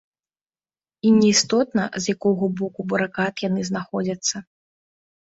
І 1.09 1.11
не 1.17 1.27
істотна, 1.33 1.83
з 2.05 2.15
якога 2.15 2.45
боку 2.63 2.81
барыкад 2.95 3.45
яны 3.47 3.61
знаходзяцца. 3.71 4.35